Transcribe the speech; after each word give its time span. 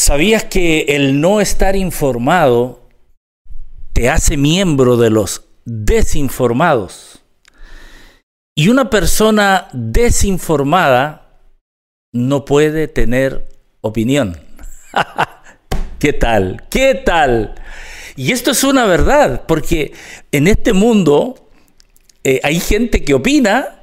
¿Sabías 0.00 0.44
que 0.44 0.86
el 0.88 1.20
no 1.20 1.42
estar 1.42 1.76
informado 1.76 2.88
te 3.92 4.08
hace 4.08 4.38
miembro 4.38 4.96
de 4.96 5.10
los 5.10 5.44
desinformados? 5.66 7.22
Y 8.56 8.70
una 8.70 8.88
persona 8.88 9.68
desinformada 9.74 11.42
no 12.14 12.46
puede 12.46 12.88
tener 12.88 13.46
opinión. 13.82 14.40
¿Qué 15.98 16.14
tal? 16.14 16.64
¿Qué 16.70 16.94
tal? 16.94 17.54
Y 18.16 18.32
esto 18.32 18.52
es 18.52 18.64
una 18.64 18.86
verdad, 18.86 19.44
porque 19.46 19.92
en 20.32 20.48
este 20.48 20.72
mundo 20.72 21.50
eh, 22.24 22.40
hay 22.42 22.58
gente 22.58 23.04
que 23.04 23.12
opina, 23.12 23.82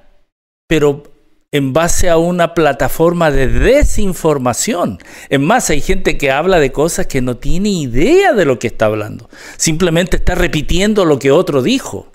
pero 0.68 1.04
en 1.52 1.72
base 1.72 2.10
a 2.10 2.18
una 2.18 2.54
plataforma 2.54 3.32
de 3.32 3.48
desinformación. 3.48 5.00
Es 5.30 5.40
más, 5.40 5.70
hay 5.70 5.82
gente 5.82 6.18
que 6.18 6.32
habla 6.32 6.60
de 6.60 6.72
cosas 6.72 7.08
que 7.08 7.22
no 7.22 7.38
tiene 7.38 7.70
idea 7.70 8.34
de 8.34 8.46
lo 8.46 8.60
que 8.60 8.68
está 8.68 8.88
hablando. 8.88 9.30
Simplemente 9.56 10.18
está 10.18 10.36
repitiendo 10.36 11.06
lo 11.06 11.20
que 11.20 11.32
otro 11.32 11.62
dijo. 11.62 12.12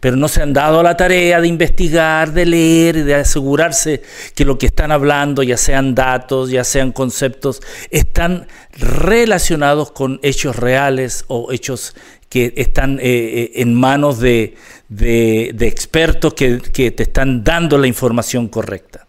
Pero 0.00 0.16
no 0.16 0.28
se 0.28 0.42
han 0.42 0.54
dado 0.54 0.82
la 0.82 0.96
tarea 0.96 1.42
de 1.42 1.46
investigar, 1.46 2.32
de 2.32 2.46
leer 2.46 3.04
de 3.04 3.14
asegurarse 3.16 4.02
que 4.34 4.46
lo 4.46 4.58
que 4.58 4.66
están 4.66 4.90
hablando, 4.90 5.42
ya 5.42 5.58
sean 5.58 5.94
datos, 5.94 6.50
ya 6.50 6.64
sean 6.64 6.90
conceptos, 6.90 7.60
están 7.90 8.48
relacionados 8.72 9.92
con 9.92 10.20
hechos 10.22 10.56
reales 10.56 11.26
o 11.28 11.52
hechos 11.52 11.94
que 12.34 12.52
están 12.56 12.98
eh, 12.98 13.02
eh, 13.04 13.52
en 13.62 13.72
manos 13.74 14.18
de, 14.18 14.56
expertos 14.90 16.34
que, 16.34 16.58
que 16.58 16.90
te 16.90 17.04
están 17.04 17.44
dando 17.44 17.78
la 17.78 17.86
información 17.86 18.48
correcta. 18.48 19.06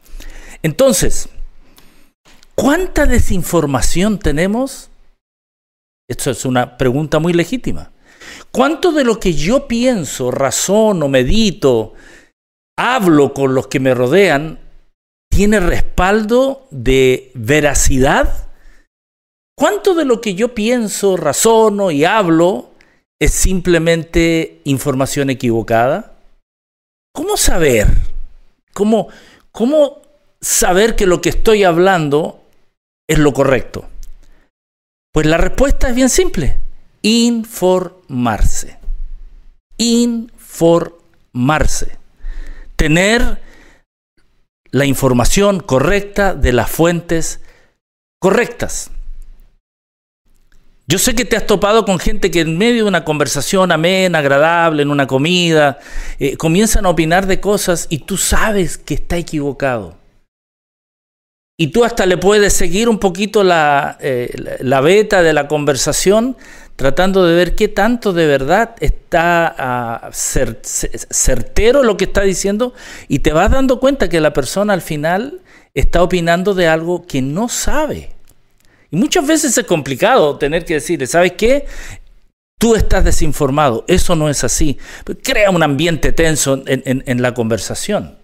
Entonces, 0.62 1.28
¿cuánta 2.54 3.08
desinformación 3.08 4.20
tenemos? 4.20 4.92
Esto 6.08 6.30
es 6.30 6.46
una 6.46 6.78
pregunta 6.78 7.18
muy 7.18 7.34
legítima. 7.34 7.92
¿Cuánto 8.52 8.92
de 8.92 9.04
lo 9.04 9.20
que 9.20 9.34
yo 9.34 9.68
pienso, 9.68 10.30
razono, 10.30 11.08
medito, 11.08 11.96
hablo 12.78 13.34
con 13.34 13.56
los 13.56 13.66
que 13.66 13.80
me 13.80 13.96
rodean, 13.96 14.60
tiene 15.32 15.60
respaldo 15.60 16.68
de 16.70 17.32
veracidad? 17.34 18.50
¿Cuánto 19.58 19.96
de 19.96 20.06
lo 20.06 20.22
que 20.22 20.36
yo 20.36 20.54
pienso, 20.54 21.18
razono 21.18 21.90
y 21.90 22.06
hablo 22.06 22.75
es 23.26 23.34
simplemente 23.34 24.62
información 24.64 25.30
equivocada? 25.30 26.14
¿Cómo 27.14 27.38
saber? 27.38 27.88
¿Cómo, 28.74 29.10
cómo 29.52 30.02
saber 30.42 30.96
que 30.96 31.06
lo 31.06 31.22
que 31.22 31.30
estoy 31.30 31.64
hablando 31.64 32.44
es 33.08 33.20
lo 33.20 33.34
correcto? 33.34 33.88
Pues 35.14 35.26
la 35.26 35.38
respuesta 35.38 35.90
es 35.90 35.96
bien 35.96 36.10
simple. 36.10 36.60
Informarse. 37.02 38.78
Informarse. 39.78 41.98
Tener 42.76 43.42
la 44.72 44.86
información 44.86 45.62
correcta 45.62 46.36
de 46.36 46.52
las 46.52 46.70
fuentes 46.70 47.40
correctas. 48.20 48.92
Yo 50.88 51.00
sé 51.00 51.16
que 51.16 51.26
te 51.26 51.36
has 51.36 51.48
topado 51.48 51.84
con 51.84 51.98
gente 51.98 52.30
que 52.30 52.42
en 52.42 52.58
medio 52.60 52.84
de 52.84 52.90
una 52.90 53.04
conversación 53.04 53.72
amena, 53.72 54.20
agradable, 54.20 54.84
en 54.84 54.92
una 54.92 55.08
comida, 55.08 55.80
eh, 56.20 56.38
comienzan 56.38 56.86
a 56.86 56.90
opinar 56.90 57.26
de 57.26 57.40
cosas 57.40 57.88
y 57.90 58.00
tú 58.00 58.18
sabes 58.18 58.78
que 58.78 58.94
está 58.94 59.18
equivocado. 59.18 59.98
Y 61.58 61.68
tú 61.68 61.86
hasta 61.86 62.06
le 62.06 62.18
puedes 62.18 62.54
seguir 62.54 62.88
un 62.88 63.00
poquito 63.00 63.44
la, 63.44 63.98
eh, 64.02 64.58
la 64.60 64.82
beta 64.82 65.24
de 65.24 65.34
la 65.34 65.48
conversación 65.48 66.36
tratando 66.76 67.26
de 67.26 67.34
ver 67.34 67.56
qué 67.56 67.68
tanto 67.68 68.12
de 68.12 68.28
verdad 68.28 68.76
está 68.82 69.56
ah, 69.58 70.10
certero 70.12 71.84
lo 71.84 71.96
que 71.98 72.06
está 72.06 72.22
diciendo 72.22 72.74
y 73.08 73.20
te 73.20 73.32
vas 73.32 73.50
dando 73.50 73.80
cuenta 73.80 74.10
que 74.10 74.20
la 74.20 74.34
persona 74.34 74.74
al 74.74 74.82
final 74.82 75.42
está 75.74 76.04
opinando 76.04 76.54
de 76.54 76.68
algo 76.68 77.08
que 77.08 77.22
no 77.22 77.48
sabe. 77.48 78.15
Muchas 78.96 79.28
veces 79.28 79.58
es 79.58 79.66
complicado 79.66 80.38
tener 80.38 80.64
que 80.64 80.76
decirle, 80.76 81.06
¿sabes 81.06 81.34
qué? 81.34 81.66
Tú 82.58 82.76
estás 82.76 83.04
desinformado, 83.04 83.84
eso 83.90 84.16
no 84.16 84.30
es 84.30 84.46
así. 84.46 84.78
Crea 85.22 85.52
un 85.52 85.64
ambiente 85.64 86.14
tenso 86.14 86.64
en, 86.66 87.22
la 87.22 87.34
conversación. 87.34 88.18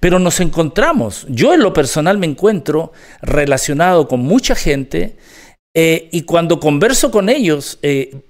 Pero 0.00 0.18
nos 0.18 0.40
encontramos, 0.40 1.26
yo 1.28 1.52
en 1.52 1.60
lo 1.60 1.74
personal 1.74 2.16
me 2.16 2.26
encuentro 2.26 2.92
relacionado 3.20 4.08
con 4.08 4.20
mucha 4.20 4.54
gente 4.54 5.18
eh, 5.74 6.08
y 6.10 6.22
cuando 6.22 6.58
converso 6.58 7.10
con 7.10 7.28
ellos, 7.28 7.78
eh, 7.82 8.27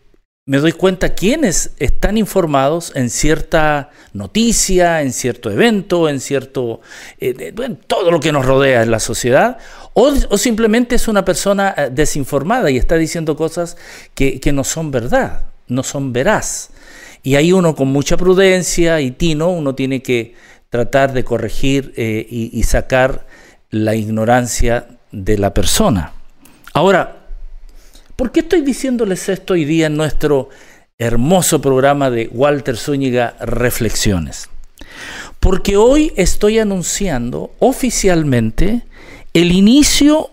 me 0.48 0.56
doy 0.56 0.72
cuenta 0.72 1.10
quiénes 1.10 1.72
están 1.78 2.16
informados 2.16 2.92
en 2.97 3.10
cierta 3.10 3.91
noticia, 4.14 5.03
en 5.03 5.12
cierto 5.12 5.50
evento, 5.50 6.09
en 6.09 6.20
cierto, 6.20 6.81
eh, 7.20 7.53
todo 7.86 8.10
lo 8.10 8.19
que 8.19 8.32
nos 8.32 8.47
rodea 8.47 8.82
en 8.82 8.91
la 8.91 8.98
sociedad, 8.98 9.58
o, 9.92 10.38
simplemente 10.38 10.94
es 10.94 11.06
una 11.06 11.22
persona 11.22 11.75
eh, 11.76 11.91
desinformada 11.92 12.70
y 12.70 12.78
está 12.78 12.94
diciendo 12.94 13.37
cosas 13.37 13.76
que, 14.14 14.41
no 14.54 14.64
son 14.64 14.91
verdad, 14.91 15.42
no 15.66 15.82
son 15.82 16.14
veraz. 16.14 16.70
Y 17.22 17.34
ahí 17.34 17.53
uno 17.53 17.76
con 17.76 17.88
mucha 17.88 18.16
prudencia 18.16 19.03
y 19.03 19.10
tino, 19.10 19.50
uno 19.50 19.75
tiene 19.75 20.00
que 20.00 20.34
tratar 20.70 21.12
de 21.12 21.25
corregir 21.25 21.92
eh, 21.98 22.26
y 22.26 22.62
sacar 22.62 23.26
la 23.69 23.94
ignorancia 23.97 24.88
de 25.12 25.37
la 25.37 25.53
persona. 25.53 26.14
Ahora, 26.72 27.18
¿Por 28.19 28.33
qué 28.33 28.41
estoy 28.41 28.62
diciéndoles 28.62 29.29
esto 29.29 29.55
hoy 29.55 29.65
día 29.65 29.87
en 29.87 29.97
nuestro 29.97 30.49
hermoso 30.99 31.61
programa 31.61 32.11
de 32.11 32.29
Walter 32.33 32.77
Zúñiga 32.77 33.37
Reflexiones? 33.39 34.51
Porque 35.39 35.77
hoy 35.77 36.12
estoy 36.17 36.59
anunciando 36.59 37.55
oficialmente 37.61 38.83
el 39.34 39.53
inicio 39.53 40.31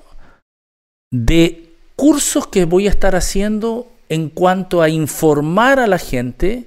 de 1.11 1.75
cursos 1.95 2.47
que 2.47 2.65
voy 2.65 2.87
a 2.87 2.89
estar 2.89 3.15
haciendo 3.15 3.87
en 4.09 4.29
cuanto 4.29 4.81
a 4.81 4.89
informar 4.89 5.79
a 5.79 5.85
la 5.85 5.99
gente 5.99 6.65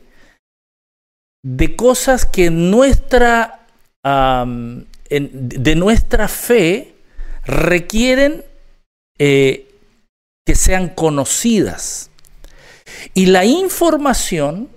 de 1.42 1.74
cosas 1.74 2.26
que 2.26 2.48
nuestra, 2.50 3.66
de 4.04 5.74
nuestra 5.74 6.28
fe 6.28 6.94
requieren 7.44 8.44
eh, 9.18 9.67
que 10.48 10.54
sean 10.54 10.88
conocidas. 10.88 12.10
Y 13.12 13.26
la 13.26 13.44
información 13.44 14.70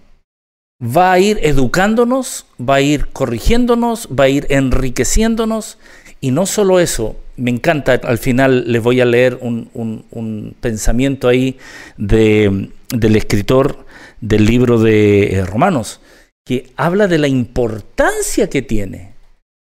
va 0.81 1.13
a 1.13 1.19
ir 1.19 1.39
educándonos, 1.43 2.45
va 2.59 2.75
a 2.75 2.81
ir 2.81 3.07
corrigiéndonos, 3.07 4.09
va 4.09 4.25
a 4.25 4.27
ir 4.27 4.47
enriqueciéndonos. 4.49 5.77
Y 6.19 6.31
no 6.31 6.45
solo 6.45 6.81
eso, 6.81 7.15
me 7.37 7.51
encanta, 7.51 7.93
al 8.03 8.17
final 8.17 8.69
les 8.69 8.83
voy 8.83 8.99
a 8.99 9.05
leer 9.05 9.39
un, 9.39 10.57
pensamiento 10.59 11.29
ahí 11.29 11.57
de, 11.95 12.69
del 12.89 13.15
escritor 13.15 13.85
del 14.19 14.43
libro 14.43 14.77
de 14.77 15.35
eh, 15.35 15.45
Romanos, 15.45 16.01
que 16.45 16.73
habla 16.75 17.07
de 17.07 17.17
la 17.17 17.29
importancia 17.29 18.49
que 18.49 18.61
tiene 18.61 19.13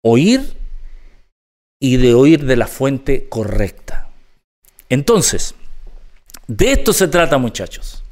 oír 0.03 0.55
y 1.79 1.99
de 1.99 2.15
oír 2.15 2.47
de 2.47 2.57
la 2.57 2.67
fuente 2.67 3.27
correcta. 3.29 4.09
Entonces, 4.89 5.55
de 6.47 6.73
esto 6.73 6.93
se 6.93 7.09
trata, 7.09 7.39
muchachos. 7.39 8.03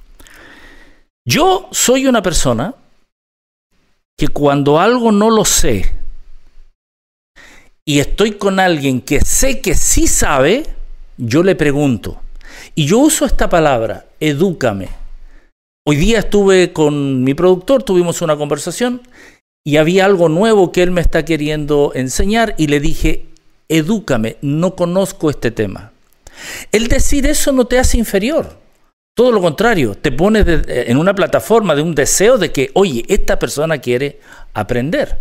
Yo 1.24 1.68
soy 1.72 2.06
una 2.06 2.22
persona 2.22 2.74
que 4.16 4.28
cuando 4.28 4.78
algo 4.78 5.12
no 5.12 5.30
lo 5.30 5.44
sé 5.44 5.92
y 7.84 8.00
estoy 8.00 8.32
con 8.32 8.60
alguien 8.60 9.00
que 9.00 9.20
sé 9.20 9.60
que 9.60 9.74
sí 9.74 10.06
sabe, 10.06 10.64
yo 11.16 11.42
le 11.42 11.54
pregunto. 11.54 12.20
Y 12.74 12.86
yo 12.86 12.98
uso 12.98 13.24
esta 13.24 13.48
palabra, 13.48 14.06
edúcame. 14.20 14.88
Hoy 15.86 15.96
día 15.96 16.20
estuve 16.20 16.72
con 16.72 17.24
mi 17.24 17.34
productor, 17.34 17.82
tuvimos 17.82 18.22
una 18.22 18.36
conversación 18.36 19.02
y 19.64 19.76
había 19.76 20.04
algo 20.04 20.28
nuevo 20.28 20.72
que 20.72 20.82
él 20.82 20.90
me 20.90 21.00
está 21.00 21.24
queriendo 21.24 21.92
enseñar 21.94 22.54
y 22.58 22.68
le 22.68 22.80
dije, 22.80 23.26
edúcame, 23.68 24.36
no 24.40 24.76
conozco 24.76 25.30
este 25.30 25.50
tema. 25.50 25.89
El 26.72 26.88
decir 26.88 27.26
eso 27.26 27.52
no 27.52 27.66
te 27.66 27.78
hace 27.78 27.98
inferior. 27.98 28.58
Todo 29.14 29.32
lo 29.32 29.40
contrario, 29.40 29.94
te 29.94 30.12
pones 30.12 30.46
en 30.46 30.96
una 30.96 31.14
plataforma 31.14 31.74
de 31.74 31.82
un 31.82 31.94
deseo 31.94 32.38
de 32.38 32.52
que, 32.52 32.70
oye, 32.74 33.04
esta 33.08 33.38
persona 33.38 33.78
quiere 33.78 34.20
aprender. 34.54 35.18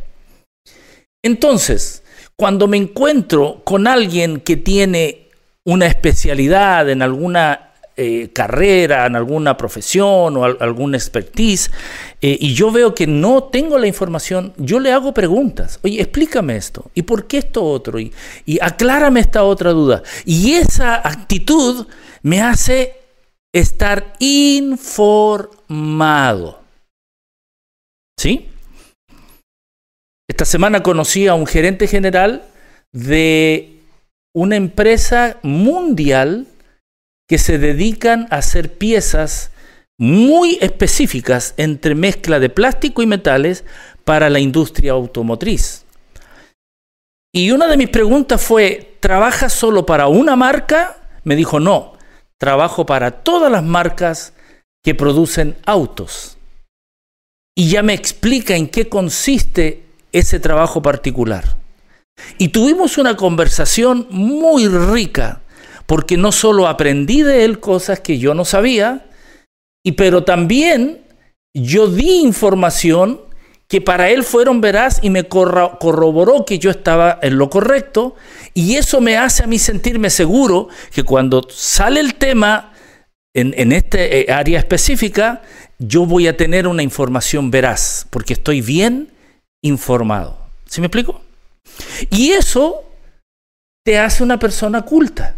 Entonces, 1.23 2.03
cuando 2.37 2.67
me 2.67 2.77
encuentro 2.77 3.61
con 3.65 3.87
alguien 3.87 4.39
que 4.39 4.55
tiene 4.55 5.27
una 5.65 5.87
especialidad 5.87 6.89
en 6.89 7.01
alguna 7.01 7.68
eh, 8.01 8.29
carrera, 8.31 9.05
en 9.05 9.17
alguna 9.17 9.57
profesión 9.57 10.37
o 10.37 10.45
alguna 10.45 10.95
expertise, 10.95 11.69
eh, 12.21 12.37
y 12.39 12.53
yo 12.53 12.71
veo 12.71 12.95
que 12.95 13.05
no 13.07 13.43
tengo 13.43 13.77
la 13.77 13.87
información, 13.87 14.53
yo 14.55 14.79
le 14.79 14.93
hago 14.93 15.13
preguntas. 15.13 15.81
Oye, 15.83 15.99
explícame 15.99 16.55
esto. 16.55 16.89
¿Y 16.95 17.01
por 17.01 17.27
qué 17.27 17.39
esto 17.39 17.61
otro? 17.61 17.99
Y, 17.99 18.13
y 18.45 18.57
aclárame 18.61 19.19
esta 19.19 19.43
otra 19.43 19.71
duda. 19.71 20.01
Y 20.23 20.53
esa 20.53 20.95
actitud 20.95 21.87
me 22.21 22.41
hace 22.41 22.93
estar 23.53 24.13
informado. 24.19 25.67
¿Sí? 28.17 28.47
Esta 30.29 30.45
semana 30.45 30.81
conocí 30.83 31.27
a 31.27 31.33
un 31.33 31.45
gerente 31.45 31.85
general 31.85 32.43
de 32.93 33.81
una 34.33 34.55
empresa 34.55 35.37
mundial 35.43 36.47
que 37.29 37.37
se 37.37 37.59
dedican 37.59 38.27
a 38.31 38.37
hacer 38.37 38.73
piezas 38.73 39.51
muy 39.99 40.57
específicas 40.61 41.53
entre 41.57 41.93
mezcla 41.93 42.39
de 42.39 42.49
plástico 42.49 43.03
y 43.03 43.05
metales 43.05 43.63
para 44.03 44.29
la 44.29 44.39
industria 44.39 44.93
automotriz. 44.93 45.85
Y 47.31 47.51
una 47.51 47.67
de 47.67 47.77
mis 47.77 47.89
preguntas 47.89 48.41
fue, 48.41 48.97
¿trabajas 48.99 49.53
solo 49.53 49.85
para 49.85 50.07
una 50.07 50.35
marca? 50.35 50.97
Me 51.23 51.35
dijo, 51.35 51.59
no, 51.59 51.93
trabajo 52.39 52.87
para 52.87 53.11
todas 53.11 53.51
las 53.51 53.63
marcas 53.63 54.33
que 54.83 54.95
producen 54.95 55.55
autos. 55.65 56.37
Y 57.55 57.69
ya 57.69 57.83
me 57.83 57.93
explica 57.93 58.55
en 58.55 58.67
qué 58.67 58.89
consiste 58.89 59.83
ese 60.11 60.39
trabajo 60.39 60.81
particular. 60.81 61.57
Y 62.39 62.47
tuvimos 62.47 62.97
una 62.97 63.15
conversación 63.15 64.07
muy 64.09 64.67
rica, 64.67 65.41
porque 65.89 66.17
no 66.17 66.31
solo 66.31 66.67
aprendí 66.67 67.23
de 67.23 67.45
él 67.45 67.59
cosas 67.59 67.99
que 67.99 68.19
yo 68.19 68.35
no 68.35 68.45
sabía, 68.45 69.07
y 69.83 69.93
pero 69.93 70.23
también 70.23 71.01
yo 71.51 71.87
di 71.87 72.19
información 72.19 73.21
que 73.67 73.81
para 73.81 74.11
él 74.11 74.23
fueron 74.23 74.61
veraz 74.61 74.99
y 75.01 75.09
me 75.09 75.23
corroboró 75.23 76.45
que 76.45 76.59
yo 76.59 76.69
estaba 76.69 77.17
en 77.23 77.39
lo 77.39 77.49
correcto, 77.49 78.15
y 78.53 78.75
eso 78.75 79.01
me 79.01 79.17
hace 79.17 79.43
a 79.43 79.47
mí 79.47 79.57
sentirme 79.57 80.11
seguro 80.11 80.67
que 80.93 81.01
cuando 81.01 81.47
sale 81.49 82.01
el 82.01 82.13
tema 82.13 82.71
en, 83.33 83.55
en 83.57 83.71
esta 83.71 83.97
eh, 83.99 84.27
área 84.31 84.59
específica, 84.59 85.41
yo 85.79 86.05
voy 86.05 86.27
a 86.27 86.37
tener 86.37 86.67
una 86.67 86.83
información 86.83 87.49
veraz, 87.49 88.05
porque 88.11 88.33
estoy 88.33 88.61
bien 88.61 89.09
informado. 89.63 90.37
¿Sí 90.67 90.81
me 90.81 90.87
explico? 90.87 91.19
Y 92.11 92.29
eso 92.33 92.83
te 93.83 93.97
hace 93.97 94.21
una 94.21 94.37
persona 94.37 94.83
culta. 94.83 95.35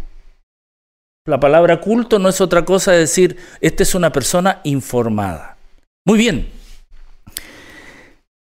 La 1.24 1.38
palabra 1.38 1.80
culto 1.80 2.18
no 2.18 2.28
es 2.28 2.40
otra 2.40 2.64
cosa 2.64 2.92
de 2.92 2.98
decir, 2.98 3.36
esta 3.60 3.84
es 3.84 3.94
una 3.94 4.10
persona 4.10 4.60
informada. 4.64 5.56
Muy 6.04 6.18
bien. 6.18 6.48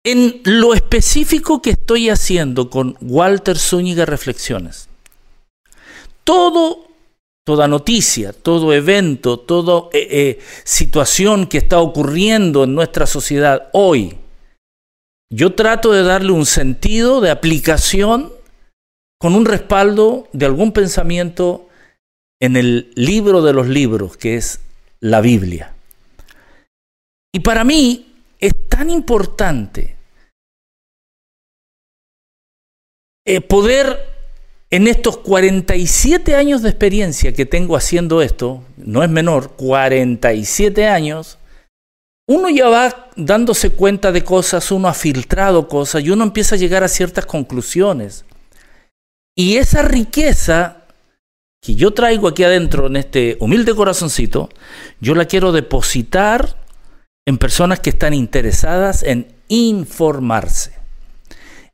En 0.05 0.43
lo 0.45 0.75
específico 0.75 1.63
que 1.63 1.71
estoy 1.71 2.11
haciendo 2.11 2.69
con 2.69 2.97
Walter 3.01 3.59
Zúñiga 3.59 4.05
Reflexiones, 4.05 4.89
todo, 6.25 6.87
toda 7.47 7.69
noticia, 7.69 8.35
todo 8.35 8.75
evento, 8.75 9.39
toda 9.39 9.89
eh, 9.93 10.09
eh, 10.11 10.39
situación 10.65 11.47
que 11.47 11.59
está 11.59 11.81
ocurriendo 11.81 12.65
en 12.65 12.75
nuestra 12.75 13.07
sociedad 13.07 13.71
hoy, 13.73 14.19
yo 15.31 15.55
trato 15.55 15.93
de 15.93 16.03
darle 16.03 16.33
un 16.33 16.45
sentido 16.45 17.23
de 17.23 17.31
aplicación 17.31 18.31
con 19.19 19.35
un 19.35 19.47
respaldo 19.47 20.29
de 20.33 20.47
algún 20.47 20.73
pensamiento 20.73 21.68
en 22.41 22.57
el 22.57 22.93
libro 22.95 23.43
de 23.43 23.53
los 23.53 23.69
libros, 23.69 24.17
que 24.17 24.37
es 24.37 24.61
la 25.01 25.21
Biblia. 25.21 25.75
Y 27.33 27.41
para 27.41 27.65
mí 27.65 28.15
es 28.39 28.53
tan 28.69 28.91
importante 28.91 29.97
eh, 33.27 33.41
poder, 33.41 33.99
en 34.71 34.87
estos 34.87 35.19
47 35.19 36.35
años 36.35 36.63
de 36.63 36.71
experiencia 36.71 37.33
que 37.33 37.47
tengo 37.47 37.77
haciendo 37.77 38.23
esto, 38.23 38.63
no 38.77 39.03
es 39.03 39.11
menor, 39.11 39.53
47 39.57 40.87
años, 40.87 41.39
uno 42.29 42.51
ya 42.51 42.69
va 42.69 43.11
dándose 43.17 43.71
cuenta 43.71 44.13
de 44.13 44.23
cosas, 44.23 44.71
uno 44.71 44.89
ha 44.89 44.95
filtrado 44.95 45.69
cosas 45.69 46.03
y 46.03 46.11
uno 46.11 46.25
empieza 46.25 46.55
a 46.55 46.59
llegar 46.59 46.85
a 46.85 46.89
ciertas 46.89 47.25
conclusiones. 47.25 48.25
Y 49.35 49.57
esa 49.57 49.83
riqueza 49.83 50.78
que 51.69 51.75
yo 51.75 51.91
traigo 51.91 52.29
aquí 52.29 52.45
adentro 52.45 52.87
en 52.87 52.97
este 52.97 53.37
humilde 53.41 53.75
corazoncito, 53.75 54.49
yo 55.01 55.15
la 55.15 55.27
quiero 55.27 55.53
depositar 55.53 56.57
en 57.27 57.37
personas 57.37 57.79
que 57.81 57.91
están 57.91 58.15
interesadas 58.15 59.03
en 59.03 59.35
informarse 59.49 60.73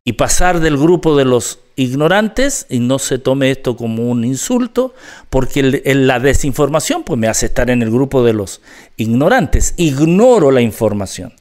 y 0.03 0.15
pasar 0.15 0.59
del 0.59 0.77
grupo 0.79 1.17
de 1.17 1.25
los 1.25 1.61
ignorantes, 1.77 2.67
y 2.69 2.81
no 2.81 2.99
se 2.99 3.21
tome 3.21 3.53
esto 3.53 3.77
como 3.77 4.11
un 4.11 4.25
insulto, 4.25 4.97
porque 5.31 5.63
la 5.63 6.19
desinformación 6.19 7.05
pues 7.05 7.17
me 7.17 7.29
hace 7.29 7.47
estar 7.47 7.71
en 7.71 7.81
el 7.81 7.93
grupo 7.93 8.25
de 8.25 8.33
los 8.33 8.63
ignorantes, 8.97 9.75
ignoro 9.77 10.51
la 10.51 10.61
información. 10.61 11.35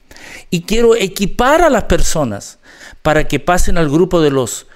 Y 0.52 0.62
quiero 0.62 0.94
equipar 0.96 1.64
a 1.64 1.72
las 1.72 1.86
personas 1.86 2.60
para 3.02 3.28
que 3.28 3.40
pasen 3.40 3.80
al 3.80 3.90
grupo 3.90 4.22
de 4.22 4.30
los 4.30 4.68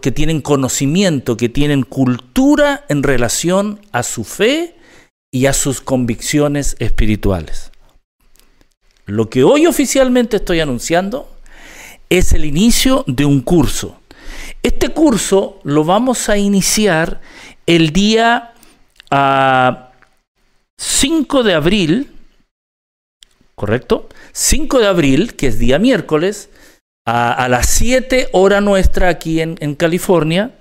que 0.00 0.10
tienen 0.10 0.40
conocimiento, 0.40 1.36
que 1.36 1.48
tienen 1.48 1.82
cultura 1.84 2.84
en 2.88 3.02
relación 3.02 3.80
a 3.92 4.02
su 4.02 4.24
fe 4.24 4.74
y 5.32 5.46
a 5.46 5.52
sus 5.52 5.80
convicciones 5.80 6.74
espirituales. 6.80 7.70
Lo 9.06 9.30
que 9.30 9.44
hoy 9.44 9.66
oficialmente 9.66 10.36
estoy 10.36 10.60
anunciando 10.60 11.30
es 12.08 12.32
el 12.32 12.44
inicio 12.44 13.04
de 13.06 13.24
un 13.24 13.40
curso. 13.40 14.00
Este 14.62 14.88
curso 14.88 15.60
lo 15.62 15.84
vamos 15.84 16.28
a 16.28 16.36
iniciar 16.36 17.20
el 17.66 17.92
día 17.92 18.52
5 19.10 19.10
ah, 19.10 19.92
de 21.44 21.54
abril, 21.54 22.12
¿correcto? 23.54 24.08
5 24.32 24.80
de 24.80 24.86
abril, 24.86 25.36
que 25.36 25.46
es 25.46 25.58
día 25.58 25.78
miércoles, 25.78 26.50
a, 27.06 27.48
las 27.48 27.66
7 27.68 28.28
hora 28.32 28.60
nuestra 28.60 29.08
aquí 29.08 29.40
en, 29.40 29.56
en 29.60 29.74
California. 29.74 30.52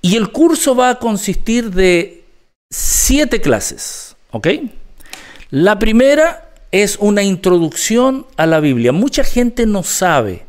Y 0.00 0.16
el 0.16 0.30
curso 0.32 0.74
va 0.74 0.90
a 0.90 0.98
consistir 0.98 1.70
de 1.70 2.24
7 2.70 3.40
clases, 3.40 4.16
¿ok? 4.30 4.48
La 5.50 5.78
primera 5.78 6.50
es 6.72 6.96
una 7.00 7.22
introducción 7.22 8.26
a 8.36 8.46
la 8.46 8.60
Biblia. 8.60 8.92
Mucha 8.92 9.24
gente 9.24 9.66
no 9.66 9.82
sabe 9.82 10.48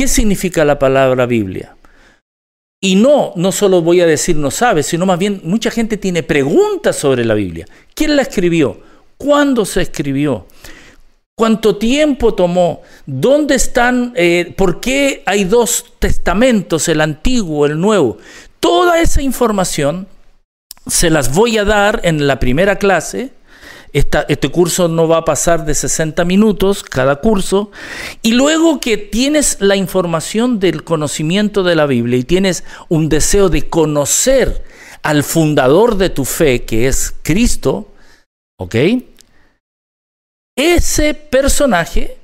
¿Qué 0.00 0.08
significa 0.08 0.64
la 0.64 0.78
palabra 0.78 1.26
Biblia? 1.26 1.76
Y 2.80 2.96
no, 2.96 3.34
no 3.36 3.52
solo 3.52 3.82
voy 3.82 4.00
a 4.00 4.06
decir 4.06 4.34
no 4.34 4.50
sabe, 4.50 4.82
sino 4.82 5.04
más 5.04 5.18
bien 5.18 5.42
mucha 5.44 5.70
gente 5.70 5.98
tiene 5.98 6.22
preguntas 6.22 6.96
sobre 6.96 7.22
la 7.26 7.34
Biblia. 7.34 7.66
¿Quién 7.94 8.16
la 8.16 8.22
escribió? 8.22 8.80
¿Cuándo 9.18 9.66
se 9.66 9.82
escribió? 9.82 10.46
¿Cuánto 11.40 11.76
tiempo 11.76 12.34
tomó? 12.34 12.82
¿Dónde 13.06 13.54
están? 13.54 14.12
Eh, 14.14 14.52
¿Por 14.58 14.78
qué 14.78 15.22
hay 15.24 15.44
dos 15.44 15.86
testamentos, 15.98 16.86
el 16.86 17.00
antiguo, 17.00 17.64
el 17.64 17.80
nuevo? 17.80 18.18
Toda 18.60 19.00
esa 19.00 19.22
información 19.22 20.06
se 20.86 21.08
las 21.08 21.34
voy 21.34 21.56
a 21.56 21.64
dar 21.64 22.02
en 22.04 22.26
la 22.26 22.38
primera 22.38 22.76
clase 22.76 23.32
este 23.94 24.50
curso 24.50 24.86
no 24.86 25.08
va 25.08 25.16
a 25.16 25.24
pasar 25.24 25.64
de 25.64 25.74
60 25.74 26.26
minutos 26.26 26.82
cada 26.82 27.16
curso. 27.16 27.70
Y 28.20 28.32
luego 28.32 28.78
que 28.78 28.98
tienes 28.98 29.56
la 29.60 29.76
información 29.76 30.60
del 30.60 30.84
conocimiento 30.84 31.62
de 31.62 31.74
la 31.74 31.86
Biblia 31.86 32.18
y 32.18 32.24
tienes 32.24 32.64
un 32.90 33.08
deseo 33.08 33.48
de 33.48 33.66
conocer 33.66 34.62
al 35.02 35.24
fundador 35.24 35.96
de 35.96 36.10
tu 36.10 36.26
fe, 36.26 36.64
que 36.64 36.86
es 36.86 37.14
Cristo, 37.22 37.88
¿ok? 38.58 38.74
Ese 40.60 41.14
personaje, 41.14 42.18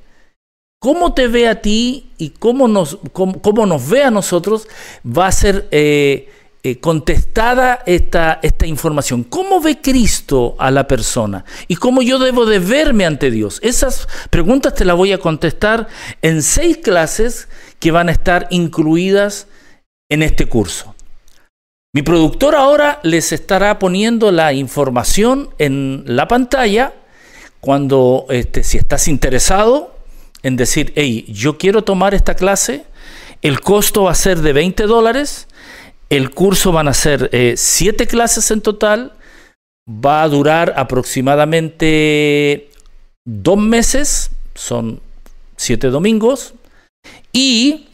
cómo 0.78 1.14
te 1.14 1.26
ve 1.26 1.48
a 1.48 1.62
ti 1.62 2.10
y 2.18 2.30
cómo 2.30 2.68
nos, 2.68 2.98
cómo, 3.12 3.64
nos 3.64 3.88
ve 3.88 4.02
a 4.02 4.10
nosotros, 4.10 4.68
va 5.04 5.26
a 5.26 5.32
ser... 5.32 5.68
Eh, 5.70 6.28
eh, 6.62 6.80
contestada 6.80 7.84
esta, 7.86 8.40
esta 8.42 8.66
información. 8.66 9.22
¿Cómo 9.22 9.60
ve 9.60 9.80
Cristo 9.80 10.56
a 10.58 10.72
la 10.72 10.88
persona? 10.88 11.44
¿Y 11.68 11.76
cómo 11.76 12.02
yo 12.02 12.18
debo 12.18 12.44
de 12.44 12.58
verme 12.58 13.06
ante 13.06 13.30
Dios? 13.30 13.60
Esas 13.62 14.08
preguntas 14.30 14.74
te 14.74 14.84
las 14.84 14.96
voy 14.96 15.12
a 15.12 15.18
contestar 15.18 15.86
en 16.22 16.42
seis 16.42 16.78
clases 16.78 17.46
que 17.78 17.92
van 17.92 18.08
a 18.08 18.12
estar 18.12 18.48
incluidas 18.50 19.46
en 20.10 20.24
este 20.24 20.46
curso. 20.46 20.96
Mi 21.94 22.02
productor 22.02 22.56
ahora 22.56 22.98
les 23.04 23.30
estará 23.30 23.78
poniendo 23.78 24.32
la 24.32 24.52
información 24.52 25.50
en 25.58 26.02
la 26.04 26.26
pantalla 26.26 26.94
cuando, 27.66 28.26
este, 28.30 28.62
si 28.62 28.78
estás 28.78 29.08
interesado 29.08 29.92
en 30.42 30.56
decir, 30.56 30.94
hey, 30.94 31.26
yo 31.28 31.58
quiero 31.58 31.82
tomar 31.82 32.14
esta 32.14 32.34
clase, 32.34 32.84
el 33.42 33.60
costo 33.60 34.04
va 34.04 34.12
a 34.12 34.14
ser 34.14 34.40
de 34.40 34.52
20 34.54 34.84
dólares 34.84 35.48
el 36.08 36.30
curso 36.30 36.72
van 36.72 36.88
a 36.88 36.94
ser 36.94 37.30
eh, 37.32 37.54
siete 37.56 38.06
clases 38.06 38.50
en 38.50 38.60
total. 38.60 39.12
Va 39.88 40.22
a 40.22 40.28
durar 40.28 40.74
aproximadamente 40.76 42.70
dos 43.24 43.58
meses. 43.58 44.30
Son 44.54 45.00
siete 45.56 45.88
domingos. 45.88 46.54
Y, 47.32 47.88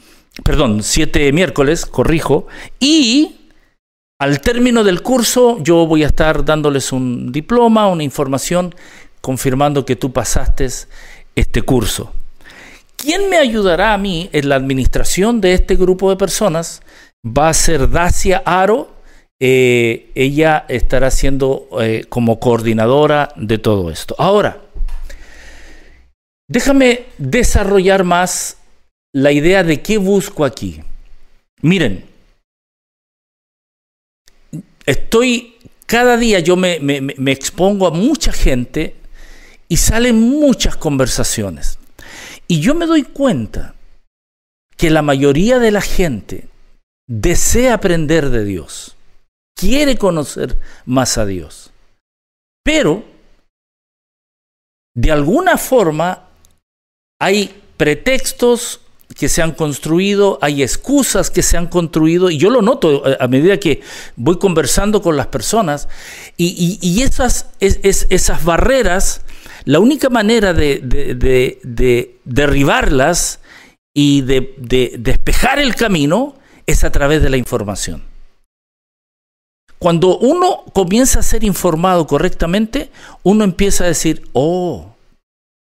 perdón, 0.45 0.83
siete 0.83 1.33
miércoles, 1.33 1.87
corrijo. 1.87 2.47
Y 2.81 3.39
Al 4.21 4.41
término 4.41 4.85
del 4.85 5.03
curso 5.03 5.59
yo 5.63 5.85
voy 5.85 6.05
a 6.05 6.07
estar 6.07 6.45
dándoles 6.45 6.93
un 6.93 7.33
diploma, 7.33 7.89
una 7.89 8.05
información 8.05 8.73
confirmando 9.23 9.87
que 9.87 9.97
tú 9.97 10.13
pasaste 10.13 10.69
este 11.35 11.63
curso. 11.63 12.13
¿Quién 12.97 13.31
me 13.31 13.39
ayudará 13.39 13.95
a 13.95 13.99
mí 13.99 14.29
en 14.33 14.49
la 14.49 14.57
administración 14.57 15.41
de 15.41 15.55
este 15.55 15.77
grupo 15.77 16.11
de 16.11 16.17
personas? 16.17 16.83
Va 17.27 17.49
a 17.49 17.55
ser 17.55 17.89
Dacia 17.89 18.43
Aro. 18.45 18.93
Eh, 19.41 20.11
ella 20.15 20.67
estará 20.69 21.11
siendo 21.11 21.69
eh, 21.81 22.05
como 22.09 22.39
coordinadora 22.39 23.33
de 23.37 23.59
todo 23.59 23.91
esto. 23.91 24.15
Ahora, 24.19 24.61
déjame 26.49 27.07
desarrollar 27.19 28.05
más 28.05 28.59
la 29.13 29.33
idea 29.33 29.65
de 29.65 29.83
qué 29.83 29.99
busco 29.99 30.45
aquí. 30.45 30.83
Miren, 31.61 32.05
estoy, 34.87 35.57
cada 35.87 36.17
día 36.17 36.39
yo 36.39 36.57
me, 36.57 36.79
me 36.81 37.33
expongo 37.33 37.87
a 37.87 37.91
mucha 37.91 38.33
gente 38.33 39.02
y 39.73 39.79
salen 39.79 40.21
muchas 40.21 40.77
conversaciones. 40.77 41.79
Y 42.47 42.61
yo 42.61 42.75
me 42.75 42.85
doy 42.85 43.05
cuenta 43.05 43.75
que 44.77 44.91
la 44.91 45.01
mayoría 45.01 45.59
de 45.59 45.71
la 45.71 45.81
gente 45.81 46.47
desea 47.09 47.73
aprender 47.73 48.29
de 48.29 48.45
Dios, 48.45 48.97
quiere 49.57 49.97
conocer 49.97 50.59
más 50.85 51.17
a 51.17 51.25
Dios, 51.25 51.73
pero 52.63 53.03
de 54.95 55.11
alguna 55.11 55.57
forma 55.57 56.29
hay 57.19 57.59
pretextos 57.79 58.83
que 59.17 59.31
se 59.31 59.41
han 59.41 59.53
construido, 59.53 60.39
hay 60.43 60.63
excusas 60.63 61.31
que 61.31 61.43
se 61.43 61.57
han 61.57 61.69
construido, 61.69 62.29
y 62.29 62.37
yo 62.37 62.51
lo 62.51 62.61
noto 62.61 63.05
a 63.19 63.27
medida 63.27 63.57
que 63.57 63.81
voy 64.17 64.39
conversando 64.39 65.01
con 65.01 65.17
las 65.17 65.29
personas, 65.29 65.89
y, 66.37 67.01
esas, 67.03 67.47
esas 67.59 68.45
barreras 68.45 69.23
la 69.65 69.81
única 69.81 70.09
manera 70.09 70.53
de, 70.53 72.11
derribarlas 72.25 73.41
y 73.95 74.23
de, 74.23 74.97
despejar 74.99 75.59
el 75.59 75.75
camino 75.75 76.37
es 76.67 76.85
a 76.85 76.91
través 76.91 77.23
de 77.23 77.31
la 77.31 77.37
información. 77.37 78.05
Cuando 79.79 80.17
uno 80.19 80.65
comienza 80.73 81.19
a 81.19 81.25
ser 81.25 81.43
informado 81.43 82.07
correctamente, 82.07 82.91
uno 83.25 83.43
empieza 83.43 83.85
a 83.85 83.89
decir, 83.89 84.29
oh, 84.33 84.95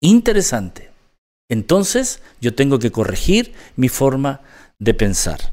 interesante. 0.01 0.91
Entonces 1.49 2.21
yo 2.39 2.53
tengo 2.53 2.79
que 2.79 2.91
corregir 2.91 3.53
mi 3.75 3.89
forma 3.89 4.41
de 4.79 4.93
pensar. 4.93 5.51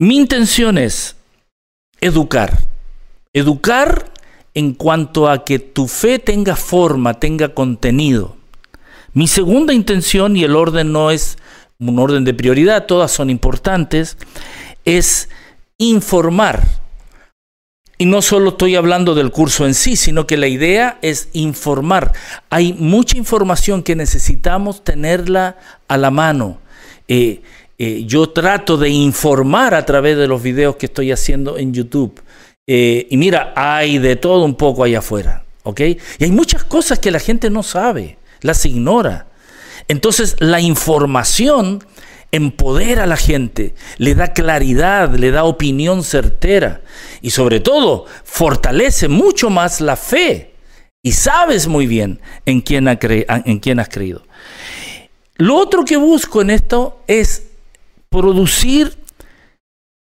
Mi 0.00 0.16
intención 0.16 0.78
es 0.78 1.16
educar. 2.00 2.66
Educar 3.32 4.07
en 4.58 4.74
cuanto 4.74 5.28
a 5.28 5.44
que 5.44 5.60
tu 5.60 5.86
fe 5.86 6.18
tenga 6.18 6.56
forma, 6.56 7.14
tenga 7.14 7.54
contenido. 7.54 8.36
Mi 9.12 9.28
segunda 9.28 9.72
intención, 9.72 10.36
y 10.36 10.42
el 10.42 10.56
orden 10.56 10.90
no 10.92 11.12
es 11.12 11.38
un 11.78 11.96
orden 12.00 12.24
de 12.24 12.34
prioridad, 12.34 12.86
todas 12.86 13.12
son 13.12 13.30
importantes, 13.30 14.16
es 14.84 15.28
informar. 15.78 16.66
Y 17.98 18.06
no 18.06 18.20
solo 18.20 18.50
estoy 18.50 18.74
hablando 18.74 19.14
del 19.14 19.30
curso 19.30 19.64
en 19.64 19.74
sí, 19.74 19.94
sino 19.94 20.26
que 20.26 20.36
la 20.36 20.48
idea 20.48 20.98
es 21.02 21.28
informar. 21.34 22.12
Hay 22.50 22.72
mucha 22.72 23.16
información 23.16 23.84
que 23.84 23.94
necesitamos 23.94 24.82
tenerla 24.82 25.56
a 25.86 25.96
la 25.96 26.10
mano. 26.10 26.58
Eh, 27.06 27.42
eh, 27.78 28.02
yo 28.06 28.30
trato 28.30 28.76
de 28.76 28.88
informar 28.88 29.74
a 29.74 29.86
través 29.86 30.16
de 30.16 30.26
los 30.26 30.42
videos 30.42 30.74
que 30.74 30.86
estoy 30.86 31.12
haciendo 31.12 31.58
en 31.58 31.72
YouTube. 31.72 32.20
Eh, 32.70 33.06
y 33.08 33.16
mira, 33.16 33.54
hay 33.56 33.96
de 33.96 34.16
todo 34.16 34.44
un 34.44 34.54
poco 34.54 34.84
allá 34.84 34.98
afuera, 34.98 35.42
¿ok? 35.62 35.80
Y 36.18 36.24
hay 36.24 36.30
muchas 36.30 36.64
cosas 36.64 36.98
que 36.98 37.10
la 37.10 37.18
gente 37.18 37.48
no 37.48 37.62
sabe, 37.62 38.18
las 38.42 38.66
ignora. 38.66 39.26
Entonces 39.88 40.36
la 40.38 40.60
información 40.60 41.82
empodera 42.30 43.04
a 43.04 43.06
la 43.06 43.16
gente, 43.16 43.74
le 43.96 44.14
da 44.14 44.34
claridad, 44.34 45.14
le 45.14 45.30
da 45.30 45.44
opinión 45.44 46.04
certera 46.04 46.82
y 47.22 47.30
sobre 47.30 47.60
todo 47.60 48.04
fortalece 48.22 49.08
mucho 49.08 49.48
más 49.48 49.80
la 49.80 49.96
fe 49.96 50.52
y 51.02 51.12
sabes 51.12 51.68
muy 51.68 51.86
bien 51.86 52.20
en 52.44 52.60
quién, 52.60 52.86
en 52.86 53.58
quién 53.60 53.80
has 53.80 53.88
creído. 53.88 54.24
Lo 55.36 55.56
otro 55.56 55.86
que 55.86 55.96
busco 55.96 56.42
en 56.42 56.50
esto 56.50 57.00
es 57.06 57.46
producir 58.10 58.94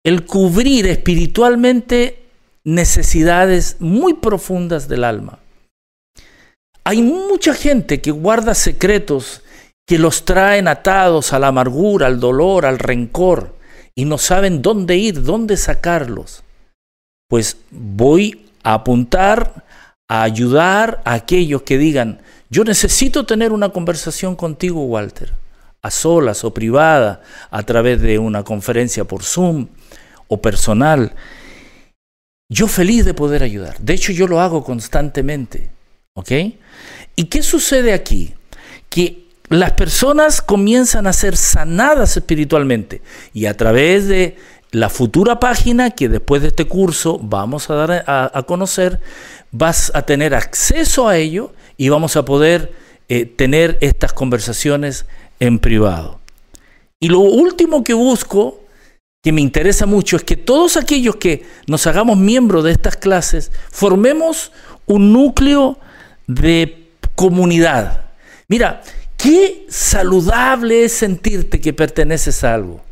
el 0.02 0.26
cubrir 0.26 0.88
espiritualmente 0.88 2.25
necesidades 2.66 3.76
muy 3.78 4.14
profundas 4.14 4.88
del 4.88 5.04
alma. 5.04 5.38
Hay 6.82 7.00
mucha 7.00 7.54
gente 7.54 8.00
que 8.00 8.10
guarda 8.10 8.54
secretos 8.54 9.42
que 9.86 10.00
los 10.00 10.24
traen 10.24 10.66
atados 10.66 11.32
a 11.32 11.38
la 11.38 11.46
amargura, 11.46 12.08
al 12.08 12.18
dolor, 12.18 12.66
al 12.66 12.80
rencor, 12.80 13.54
y 13.94 14.04
no 14.04 14.18
saben 14.18 14.62
dónde 14.62 14.96
ir, 14.96 15.22
dónde 15.22 15.56
sacarlos. 15.56 16.42
Pues 17.28 17.56
voy 17.70 18.48
a 18.64 18.74
apuntar, 18.74 19.64
a 20.08 20.24
ayudar 20.24 21.02
a 21.04 21.14
aquellos 21.14 21.62
que 21.62 21.78
digan, 21.78 22.20
yo 22.50 22.64
necesito 22.64 23.26
tener 23.26 23.52
una 23.52 23.68
conversación 23.68 24.34
contigo, 24.34 24.84
Walter, 24.86 25.34
a 25.82 25.90
solas 25.92 26.44
o 26.44 26.52
privada, 26.52 27.22
a 27.52 27.62
través 27.62 28.00
de 28.00 28.18
una 28.18 28.42
conferencia 28.42 29.04
por 29.04 29.22
Zoom 29.22 29.68
o 30.26 30.42
personal. 30.42 31.12
Yo 32.48 32.68
feliz 32.68 33.04
de 33.04 33.14
poder 33.14 33.42
ayudar. 33.42 33.78
De 33.80 33.94
hecho, 33.94 34.12
yo 34.12 34.28
lo 34.28 34.40
hago 34.40 34.62
constantemente. 34.62 35.70
¿Ok? 36.14 36.30
¿Y 37.16 37.24
qué 37.24 37.42
sucede 37.42 37.92
aquí? 37.92 38.34
Que 38.88 39.26
las 39.48 39.72
personas 39.72 40.40
comienzan 40.40 41.06
a 41.06 41.12
ser 41.12 41.36
sanadas 41.36 42.16
espiritualmente 42.16 43.02
y 43.32 43.46
a 43.46 43.56
través 43.56 44.08
de 44.08 44.36
la 44.72 44.88
futura 44.88 45.38
página 45.38 45.90
que 45.90 46.08
después 46.08 46.42
de 46.42 46.48
este 46.48 46.66
curso 46.66 47.18
vamos 47.22 47.70
a 47.70 47.74
dar 47.74 48.04
a, 48.06 48.42
conocer, 48.42 49.00
vas 49.52 49.92
a 49.94 50.02
tener 50.02 50.34
acceso 50.34 51.08
a 51.08 51.16
ello 51.16 51.52
y 51.76 51.88
vamos 51.88 52.16
a 52.16 52.24
poder 52.24 52.72
eh, 53.08 53.24
tener 53.26 53.78
estas 53.80 54.12
conversaciones 54.12 55.06
en 55.38 55.58
privado. 55.58 56.20
Y 56.98 57.08
lo 57.08 57.20
último 57.20 57.84
que 57.84 57.94
busco 57.94 58.60
que 59.26 59.32
me 59.32 59.40
interesa 59.40 59.86
mucho 59.86 60.14
es 60.14 60.22
que 60.22 60.36
todos 60.36 60.76
aquellos 60.76 61.16
que 61.16 61.44
nos 61.66 61.84
hagamos 61.88 62.16
miembros 62.16 62.62
de 62.62 62.70
estas 62.70 62.96
clases 62.96 63.50
formemos 63.72 64.52
un 64.86 65.12
núcleo 65.12 65.80
de 66.28 66.90
comunidad. 67.16 68.04
Mira, 68.46 68.82
qué 69.16 69.66
saludable 69.68 70.84
es 70.84 70.92
sentirte 70.92 71.60
que 71.60 71.72
perteneces 71.72 72.44
a 72.44 72.54
algo. 72.54 72.84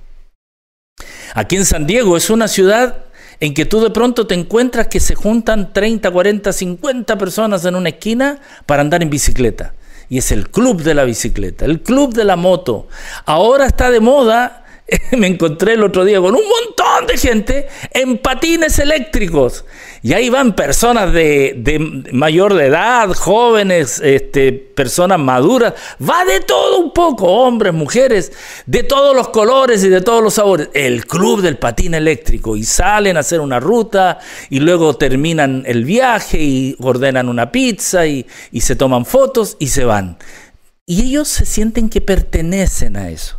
Aquí 1.35 1.55
en 1.55 1.64
San 1.64 1.87
Diego 1.87 2.17
es 2.17 2.29
una 2.31 2.49
ciudad 2.49 3.05
en 3.38 3.55
que 3.55 3.64
tú 3.64 3.81
de 3.81 3.91
pronto 3.91 4.26
te 4.26 4.35
encuentras 4.35 4.88
que 4.88 4.99
se 4.99 5.14
juntan 5.14 5.73
30, 5.73 6.11
40, 6.11 6.53
50 6.53 7.17
personas 7.17 7.64
en 7.64 7.76
una 7.76 7.91
esquina 7.91 8.41
para 8.67 8.83
andar 8.83 9.05
en 9.05 9.11
bicicleta. 9.11 9.75
Y 10.09 10.19
es 10.19 10.33
el 10.33 10.50
club 10.50 10.83
de 10.83 10.95
la 10.95 11.05
bicicleta, 11.05 11.64
el 11.64 11.81
club 11.81 12.12
de 12.12 12.25
la 12.25 12.35
moto. 12.35 12.88
Ahora 13.25 13.67
está 13.67 13.93
de 13.93 14.00
moda 14.00 14.63
me 15.17 15.26
encontré 15.26 15.75
el 15.75 15.83
otro 15.83 16.05
día 16.05 16.21
con 16.21 16.35
un 16.35 16.43
montón 16.43 17.07
de 17.07 17.17
gente 17.17 17.69
en 17.91 18.19
patines 18.19 18.79
eléctricos. 18.79 19.64
Y 20.03 20.12
ahí 20.12 20.29
van 20.29 20.55
personas 20.55 21.12
de, 21.12 22.07
mayor 22.12 22.61
edad, 22.61 23.09
jóvenes, 23.14 24.00
este, 24.00 24.53
personas 24.53 25.19
maduras. 25.19 25.73
Va 26.07 26.25
de 26.26 26.41
todo 26.41 26.79
un 26.79 26.93
poco, 26.93 27.26
hombres, 27.26 27.73
mujeres, 27.73 28.33
de 28.67 28.83
todos 28.83 29.17
los 29.17 29.29
colores 29.29 29.83
y 29.85 29.88
de 29.88 30.03
todos 30.03 30.23
los 30.23 30.35
sabores. 30.35 30.69
El 30.75 31.07
club 31.07 31.41
del 31.41 31.57
patín 31.57 31.95
eléctrico. 31.95 32.57
Y 32.57 32.64
salen 32.64 33.17
a 33.17 33.21
hacer 33.21 33.41
una 33.41 33.61
ruta 33.61 34.19
y 34.50 34.61
luego 34.61 34.97
terminan 34.97 35.62
el 35.67 35.85
viaje 35.85 36.43
y 36.43 36.76
ordenan 36.81 37.31
una 37.31 37.50
pizza 37.50 38.07
y 38.07 38.26
se 38.61 38.76
toman 38.76 39.07
fotos 39.07 39.57
y 39.59 39.69
se 39.69 39.87
van. 39.87 40.19
Y 40.85 41.09
ellos 41.09 41.29
se 41.29 41.47
sienten 41.47 41.88
que 41.88 42.03
pertenecen 42.03 42.99
a 42.99 43.09
eso. 43.09 43.38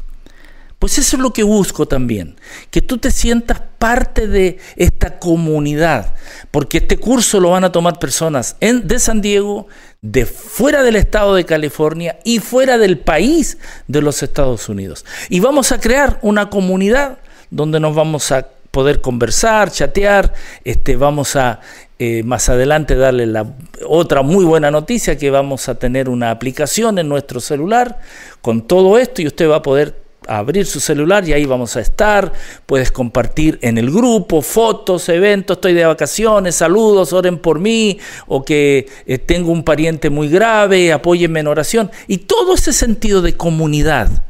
Pues 0.85 0.99
eso 0.99 1.15
es 1.15 1.23
lo 1.23 1.33
que 1.33 1.41
busco 1.41 1.87
también, 1.87 2.35
que 2.69 2.79
tú 2.79 2.99
te 2.99 3.09
sientas 3.09 3.59
parte 3.79 4.27
de 4.27 4.59
esta 4.75 5.17
comunidad, 5.17 6.13
porque 6.51 6.77
este 6.77 6.97
curso 6.97 7.39
lo 7.39 7.49
van 7.49 7.63
a 7.63 7.71
tomar 7.71 7.97
personas 7.97 8.55
de 8.59 8.99
San 8.99 9.19
Diego, 9.19 9.65
de 10.03 10.27
fuera 10.27 10.83
del 10.83 10.95
estado 10.97 11.33
de 11.33 11.43
California 11.43 12.19
y 12.23 12.37
fuera 12.37 12.77
del 12.77 12.99
país 12.99 13.57
de 13.87 14.03
los 14.03 14.21
Estados 14.21 14.69
Unidos. 14.69 15.05
Y 15.27 15.39
vamos 15.39 15.71
a 15.71 15.79
crear 15.79 16.19
una 16.21 16.51
comunidad 16.51 17.17
donde 17.49 17.79
nos 17.79 17.95
vamos 17.95 18.31
a 18.31 18.47
poder 18.69 19.01
conversar, 19.01 19.71
chatear, 19.71 20.35
este, 20.65 20.97
vamos 20.97 21.35
a 21.35 21.61
eh, 21.97 22.21
más 22.21 22.47
adelante 22.47 22.93
darle 22.93 23.25
la 23.25 23.55
otra 23.87 24.21
muy 24.21 24.45
buena 24.45 24.69
noticia 24.69 25.17
que 25.17 25.31
vamos 25.31 25.67
a 25.67 25.79
tener 25.79 26.09
una 26.09 26.29
aplicación 26.29 26.99
en 26.99 27.09
nuestro 27.09 27.39
celular 27.39 27.97
con 28.43 28.67
todo 28.67 28.99
esto 28.99 29.23
y 29.23 29.27
usted 29.27 29.49
va 29.49 29.55
a 29.55 29.61
poder 29.63 30.04
abrir 30.27 30.65
su 30.65 30.79
celular 30.79 31.27
y 31.27 31.33
ahí 31.33 31.45
vamos 31.45 31.75
a 31.75 31.81
estar. 31.81 32.31
Puedes 32.65 32.91
compartir 32.91 33.59
en 33.61 33.77
el 33.77 33.91
grupo 33.91 34.41
fotos, 34.41 35.09
eventos, 35.09 35.57
estoy 35.57 35.73
de 35.73 35.85
vacaciones, 35.85 36.55
saludos, 36.55 37.13
oren 37.13 37.37
por 37.37 37.59
mí, 37.59 37.99
o 38.27 38.43
que 38.43 38.87
eh, 39.05 39.17
tengo 39.17 39.51
un 39.51 39.63
pariente 39.63 40.09
muy 40.09 40.29
grave, 40.29 40.93
apóyenme 40.93 41.39
en 41.39 41.47
oración. 41.47 41.91
Y 42.07 42.19
todo 42.19 42.55
ese 42.55 42.73
sentido 42.73 43.21
de 43.21 43.35
comunidad 43.35 44.23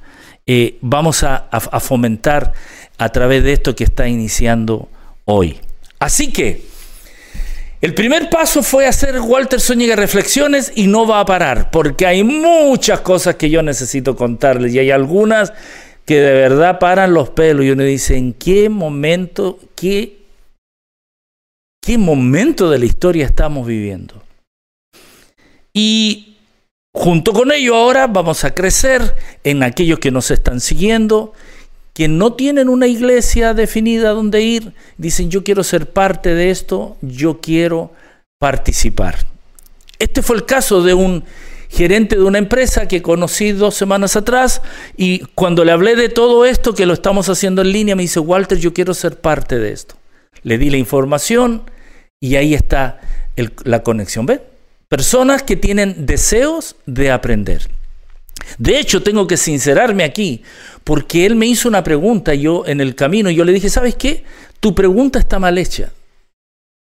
eh, 0.45 0.77
vamos 0.81 1.23
a 1.23 1.47
fomentar 1.79 2.53
a 2.97 3.09
través 3.09 3.43
de 3.43 3.53
esto 3.53 3.75
que 3.75 3.83
está 3.83 4.07
iniciando 4.07 4.89
hoy. 5.25 5.59
Así 5.99 6.31
que 6.31 6.75
el 7.81 7.93
primer 7.93 8.29
paso 8.29 8.63
fue 8.63 8.87
hacer 8.87 9.19
Walter 9.19 9.59
Zúñiga 9.59 9.95
reflexiones 9.95 10.71
y 10.75 10.87
no 10.87 11.05
va 11.05 11.19
a 11.19 11.25
parar, 11.25 11.69
porque 11.69 12.07
hay 12.07 12.23
muchas 12.23 13.01
cosas 13.01 13.35
que 13.35 13.49
yo 13.49 13.61
necesito 13.61 14.15
contarles 14.15 14.73
y 14.73 14.79
hay 14.79 14.91
algunas 14.91 15.53
que 16.05 16.19
de 16.19 16.33
verdad 16.33 16.79
paran 16.79 17.13
los 17.13 17.29
pelos 17.29 17.65
y 17.65 17.71
uno 17.71 17.83
dice, 17.83 18.15
¿en 18.17 18.33
qué 18.33 18.69
momento, 18.69 19.59
qué, 19.75 20.19
qué 21.81 21.97
momento 21.97 22.69
de 22.69 22.79
la 22.79 22.85
historia 22.85 23.25
estamos 23.25 23.65
viviendo? 23.65 24.21
Y 25.73 26.37
junto 26.93 27.33
con 27.33 27.51
ello 27.51 27.75
ahora 27.75 28.07
vamos 28.07 28.43
a 28.43 28.53
crecer 28.53 29.15
en 29.43 29.63
aquellos 29.63 29.99
que 29.99 30.11
nos 30.11 30.31
están 30.31 30.61
siguiendo 30.61 31.33
que 31.95 32.09
no 32.09 32.33
tienen 32.33 32.67
una 32.67 32.87
iglesia 32.87 33.53
definida 33.53 34.09
donde 34.09 34.41
ir, 34.41 34.73
dicen 34.97 35.31
yo 35.31 35.45
quiero 35.45 35.63
ser 35.63 35.89
parte 35.91 36.35
de 36.35 36.51
esto, 36.51 36.97
yo 37.01 37.39
quiero 37.39 37.93
participar. 38.37 39.25
Este 39.97 40.21
fue 40.21 40.35
el 40.35 40.45
caso 40.45 40.83
de 40.83 40.93
un 40.93 41.23
gerente 41.69 42.15
de 42.15 42.23
una 42.23 42.37
empresa 42.37 42.87
que 42.87 43.01
conocí 43.01 43.51
dos 43.51 43.75
semanas 43.75 44.15
atrás 44.15 44.61
y 44.97 45.19
cuando 45.35 45.65
le 45.65 45.71
hablé 45.71 45.95
de 45.95 46.09
todo 46.09 46.45
esto, 46.45 46.73
que 46.73 46.85
lo 46.85 46.93
estamos 46.93 47.29
haciendo 47.29 47.61
en 47.61 47.71
línea, 47.71 47.95
me 47.95 48.03
dice, 48.03 48.19
Walter, 48.19 48.57
yo 48.57 48.73
quiero 48.73 48.93
ser 48.93 49.19
parte 49.19 49.59
de 49.59 49.71
esto. 49.71 49.95
Le 50.43 50.57
di 50.57 50.69
la 50.69 50.77
información 50.77 51.63
y 52.19 52.35
ahí 52.35 52.53
está 52.53 53.01
la 53.63 53.83
conexión. 53.83 54.25
¿Ven? 54.25 54.41
Personas 54.87 55.43
que 55.43 55.55
tienen 55.55 56.05
deseos 56.05 56.75
de 56.85 57.11
aprender. 57.11 57.67
De 58.57 58.79
hecho, 58.79 59.01
tengo 59.01 59.27
que 59.27 59.37
sincerarme 59.37 60.03
aquí, 60.03 60.43
porque 60.83 61.25
él 61.25 61.35
me 61.35 61.47
hizo 61.47 61.67
una 61.67 61.83
pregunta 61.83 62.35
yo 62.35 62.63
en 62.67 62.79
el 62.79 62.95
camino 62.95 63.29
y 63.29 63.35
yo 63.35 63.43
le 63.43 63.53
dije, 63.53 63.69
¿sabes 63.69 63.95
qué? 63.95 64.23
Tu 64.59 64.75
pregunta 64.75 65.19
está 65.19 65.39
mal 65.39 65.57
hecha. 65.57 65.91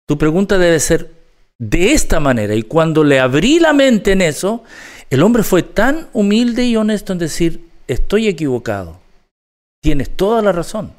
Tu 0.07 0.19
pregunta 0.19 0.59
debe 0.59 0.81
ser 0.81 1.11
de 1.58 1.92
esta 1.92 2.20
manera. 2.20 2.54
Y 2.54 2.62
cuando 2.62 3.04
le 3.04 3.20
abrí 3.20 3.58
la 3.58 3.73
mente 3.73 4.12
en 4.12 4.23
eso, 4.23 4.64
el 5.11 5.23
hombre 5.23 5.42
fue 5.42 5.62
tan 5.62 6.08
humilde 6.12 6.64
y 6.64 6.76
honesto 6.76 7.12
en 7.12 7.18
decir, 7.18 7.68
estoy 7.87 8.28
equivocado. 8.28 9.00
Tienes 9.82 10.11
toda 10.16 10.42
la 10.42 10.52
razón. 10.52 10.92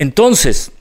Entonces, 0.00 0.72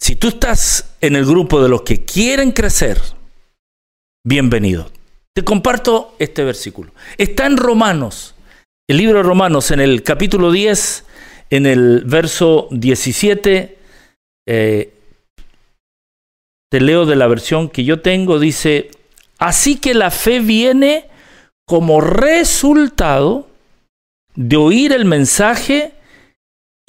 si 0.00 0.16
tú 0.16 0.28
estás 0.28 0.96
en 1.00 1.14
el 1.14 1.24
grupo 1.24 1.62
de 1.62 1.68
los 1.68 1.82
que 1.82 2.04
quieren 2.04 2.52
crecer, 2.52 3.00
bienvenido. 4.24 4.90
Te 5.34 5.44
comparto 5.44 6.16
este 6.18 6.42
versículo. 6.42 6.92
Está 7.16 7.46
en 7.46 7.56
Romanos, 7.56 8.34
el 8.88 8.96
libro 8.96 9.18
de 9.18 9.22
Romanos, 9.22 9.70
en 9.70 9.80
el 9.80 10.02
capítulo 10.02 10.50
10, 10.50 11.04
en 11.50 11.66
el 11.66 12.02
verso 12.06 12.66
17. 12.72 13.78
Eh, 14.48 14.92
te 16.70 16.80
leo 16.80 17.04
de 17.04 17.16
la 17.16 17.26
versión 17.26 17.68
que 17.68 17.84
yo 17.84 18.00
tengo, 18.00 18.38
dice, 18.38 18.90
así 19.38 19.76
que 19.76 19.92
la 19.92 20.10
fe 20.10 20.40
viene 20.40 21.08
como 21.66 22.00
resultado 22.00 23.48
de 24.34 24.56
oír 24.56 24.92
el 24.92 25.04
mensaje 25.04 25.92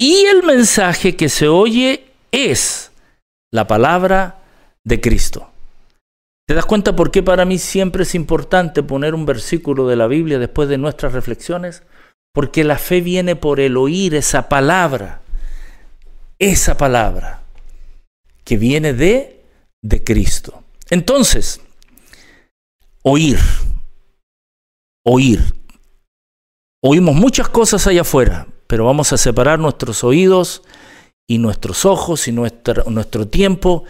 y 0.00 0.24
el 0.26 0.42
mensaje 0.42 1.16
que 1.16 1.28
se 1.28 1.48
oye 1.48 2.04
es 2.30 2.92
la 3.52 3.66
palabra 3.66 4.38
de 4.84 5.00
Cristo. 5.00 5.48
¿Te 6.46 6.54
das 6.54 6.64
cuenta 6.64 6.96
por 6.96 7.10
qué 7.10 7.22
para 7.22 7.44
mí 7.44 7.58
siempre 7.58 8.02
es 8.02 8.14
importante 8.14 8.82
poner 8.82 9.14
un 9.14 9.26
versículo 9.26 9.86
de 9.86 9.96
la 9.96 10.06
Biblia 10.06 10.38
después 10.38 10.68
de 10.68 10.78
nuestras 10.78 11.12
reflexiones? 11.12 11.82
Porque 12.34 12.64
la 12.64 12.78
fe 12.78 13.00
viene 13.00 13.36
por 13.36 13.60
el 13.60 13.76
oír 13.76 14.14
esa 14.14 14.48
palabra, 14.48 15.20
esa 16.38 16.76
palabra 16.76 17.42
que 18.44 18.56
viene 18.56 18.92
de, 18.92 19.41
de 19.82 20.02
Cristo. 20.02 20.62
Entonces, 20.90 21.60
oír, 23.02 23.38
oír. 25.04 25.40
Oímos 26.84 27.14
muchas 27.14 27.48
cosas 27.48 27.86
allá 27.86 28.00
afuera, 28.00 28.48
pero 28.66 28.84
vamos 28.84 29.12
a 29.12 29.16
separar 29.16 29.58
nuestros 29.58 30.02
oídos 30.02 30.62
y 31.28 31.38
nuestros 31.38 31.84
ojos 31.84 32.26
y 32.26 32.32
nuestro, 32.32 33.28
tiempo 33.28 33.84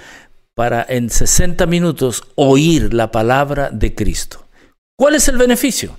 para 0.55 0.85
en 0.87 1.09
60 1.09 1.65
minutos 1.67 2.25
oír 2.35 2.93
la 2.93 3.11
palabra 3.11 3.71
de 3.71 3.95
Cristo. 3.95 4.45
¿Cuál 4.99 5.15
es 5.15 5.29
el 5.29 5.39
beneficio? 5.39 5.97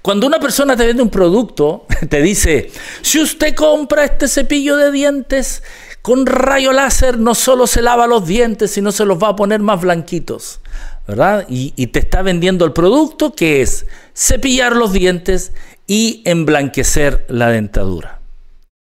Cuando 0.00 0.26
una 0.26 0.38
persona 0.38 0.76
te 0.76 0.86
vende 0.86 1.02
un 1.02 1.10
producto, 1.10 1.86
te 2.08 2.22
dice, 2.22 2.70
si 3.02 3.20
usted 3.20 3.54
compra 3.54 4.04
este 4.04 4.28
cepillo 4.28 4.76
de 4.76 4.92
dientes 4.92 5.62
con 6.04 6.26
rayo 6.26 6.74
láser, 6.74 7.18
no 7.18 7.34
solo 7.34 7.66
se 7.66 7.80
lava 7.80 8.06
los 8.06 8.26
dientes, 8.26 8.72
sino 8.72 8.92
se 8.92 9.06
los 9.06 9.16
va 9.16 9.28
a 9.28 9.36
poner 9.36 9.60
más 9.60 9.80
blanquitos, 9.80 10.60
¿verdad? 11.08 11.46
Y, 11.48 11.72
y 11.76 11.86
te 11.86 12.00
está 12.00 12.20
vendiendo 12.20 12.66
el 12.66 12.74
producto 12.74 13.32
que 13.32 13.62
es 13.62 13.86
cepillar 14.14 14.76
los 14.76 14.92
dientes 14.92 15.54
y 15.86 16.20
emblanquecer 16.26 17.24
la 17.30 17.48
dentadura. 17.48 18.20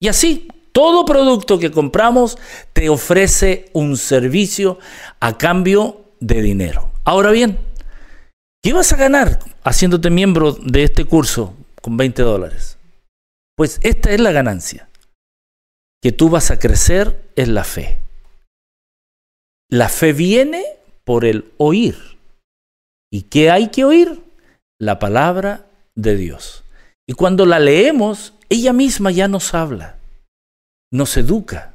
Y 0.01 0.09
así, 0.09 0.49
todo 0.73 1.05
producto 1.05 1.59
que 1.59 1.71
compramos 1.71 2.39
te 2.73 2.89
ofrece 2.89 3.67
un 3.75 3.99
servicio 3.99 4.79
a 5.21 5.37
cambio 5.37 6.07
de 6.21 6.41
dinero. 6.41 6.93
Ahora 7.05 7.31
bien, 7.31 7.59
¿qué 8.63 8.73
vas 8.73 8.91
a 8.95 8.97
ganar 8.97 9.39
haciéndote 9.65 10.09
miembro 10.09 10.53
de 10.53 10.85
este 10.85 11.05
curso 11.05 11.55
con 11.83 11.99
20 11.99 12.23
dólares? 12.23 12.79
Pues 13.55 13.81
esta 13.83 14.13
es 14.13 14.21
la 14.21 14.33
ganancia, 14.33 14.89
que 16.03 16.13
tú 16.13 16.29
vas 16.29 16.51
a 16.51 16.59
crecer 16.59 17.31
en 17.37 17.55
la 17.55 17.65
fe. 17.65 18.03
La 19.71 19.89
fe 19.89 20.13
viene 20.13 20.65
por 21.05 21.25
el 21.25 21.53
oír. 21.57 21.97
¿Y 23.11 23.23
qué 23.23 23.51
hay 23.51 23.69
que 23.69 23.85
oír? 23.85 24.21
La 24.79 24.99
palabra 24.99 25.67
de 25.95 26.17
Dios. 26.17 26.65
Y 27.07 27.15
cuando 27.15 27.47
la 27.47 27.59
leemos, 27.59 28.35
ella 28.49 28.73
misma 28.73 29.11
ya 29.11 29.29
nos 29.29 29.55
habla 29.55 29.99
nos 30.93 31.17
educa, 31.17 31.75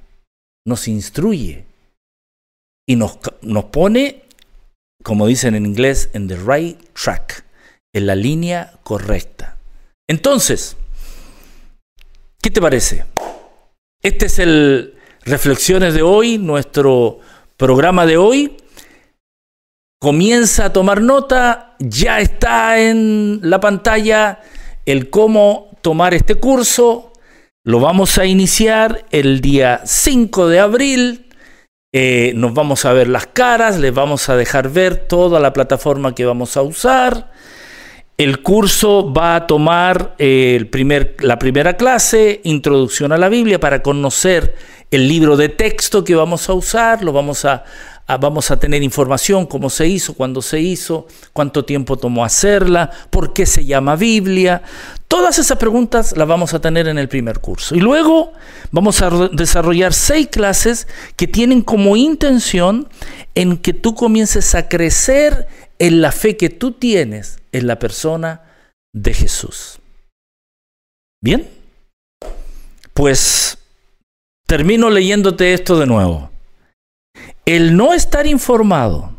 nos 0.65 0.87
instruye 0.87 1.65
y 2.87 2.95
nos, 2.95 3.17
nos 3.41 3.65
pone, 3.65 4.23
como 5.03 5.27
dicen 5.27 5.55
en 5.55 5.65
inglés, 5.65 6.09
en 6.13 6.27
the 6.27 6.37
right 6.37 6.79
track, 6.93 7.43
en 7.93 8.05
la 8.05 8.15
línea 8.15 8.79
correcta. 8.83 9.57
Entonces, 10.07 10.77
¿qué 12.41 12.51
te 12.51 12.61
parece? 12.61 13.05
Este 14.07 14.27
es 14.27 14.39
el 14.39 14.93
Reflexiones 15.25 15.93
de 15.93 16.01
hoy, 16.01 16.37
nuestro 16.37 17.19
programa 17.57 18.05
de 18.05 18.15
hoy. 18.15 18.55
Comienza 19.99 20.63
a 20.63 20.71
tomar 20.71 21.01
nota, 21.01 21.75
ya 21.79 22.21
está 22.21 22.79
en 22.79 23.41
la 23.43 23.59
pantalla 23.59 24.39
el 24.85 25.09
cómo 25.09 25.77
tomar 25.81 26.13
este 26.13 26.35
curso, 26.35 27.11
lo 27.65 27.81
vamos 27.81 28.17
a 28.17 28.25
iniciar 28.25 29.03
el 29.11 29.41
día 29.41 29.81
5 29.83 30.47
de 30.47 30.59
abril. 30.61 31.27
Eh, 31.93 32.31
nos 32.33 32.53
vamos 32.53 32.85
a 32.85 32.93
ver 32.93 33.09
las 33.09 33.27
caras, 33.27 33.77
les 33.77 33.93
vamos 33.93 34.29
a 34.29 34.37
dejar 34.37 34.69
ver 34.69 34.95
toda 34.95 35.41
la 35.41 35.51
plataforma 35.51 36.15
que 36.15 36.23
vamos 36.23 36.55
a 36.55 36.61
usar. 36.61 37.33
El 38.17 38.41
curso 38.41 39.13
va 39.13 39.35
a 39.35 39.45
tomar 39.45 40.15
eh, 40.17 40.55
el 40.55 40.67
primer, 40.69 41.17
la 41.19 41.37
primera 41.37 41.77
clase, 41.77 42.41
Introducción 42.45 43.11
a 43.11 43.17
la 43.19 43.29
Biblia, 43.29 43.59
para 43.59 43.83
conocer 43.83 44.55
el 44.89 45.07
libro 45.07 45.37
de 45.37 45.49
texto 45.49 46.03
que 46.03 46.15
vamos 46.15 46.49
a 46.49 46.53
usar. 46.53 47.03
Lo 47.03 47.13
vamos 47.13 47.45
a, 47.45 47.63
vamos 48.19 48.49
a 48.49 48.57
tener 48.57 48.81
información, 48.81 49.45
cómo 49.45 49.69
se 49.69 49.87
hizo, 49.87 50.15
cuándo 50.15 50.41
se 50.41 50.59
hizo, 50.59 51.05
cuánto 51.31 51.63
tiempo 51.63 51.95
tomó 51.95 52.25
hacerla, 52.25 52.89
por 53.11 53.33
qué 53.33 53.45
se 53.45 53.65
llama 53.65 53.95
Biblia. 53.95 54.63
Todas 55.07 55.37
esas 55.37 55.59
preguntas 55.59 56.17
las 56.17 56.27
vamos 56.27 56.55
a 56.55 56.59
tener 56.59 56.87
en 56.87 56.97
el 56.97 57.09
primer 57.09 57.37
curso. 57.37 57.75
Y 57.75 57.81
luego 57.81 58.33
vamos 58.71 58.99
a 59.03 59.11
desarrollar 59.31 59.93
seis 59.93 60.27
clases 60.31 60.87
que 61.15 61.27
tienen 61.27 61.61
como 61.61 61.95
intención 61.95 62.89
en 63.35 63.57
que 63.57 63.73
tú 63.73 63.93
comiences 63.93 64.55
a 64.55 64.67
crecer 64.67 65.47
en 65.79 66.01
la 66.01 66.11
fe 66.11 66.37
que 66.37 66.49
tú 66.49 66.71
tienes 66.71 67.39
en 67.51 67.67
la 67.67 67.79
persona 67.79 68.43
de 68.93 69.13
Jesús. 69.13 69.79
Bien, 71.21 71.47
pues 72.93 73.57
termino 74.47 74.89
leyéndote 74.89 75.53
esto 75.53 75.77
de 75.79 75.85
nuevo. 75.85 76.31
El 77.45 77.75
no 77.75 77.93
estar 77.93 78.27
informado 78.27 79.15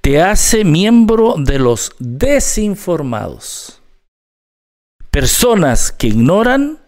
te 0.00 0.22
hace 0.22 0.64
miembro 0.64 1.34
de 1.38 1.58
los 1.58 1.92
desinformados. 1.98 3.82
personas 5.10 5.92
que 5.92 6.08
ignoran 6.08 6.78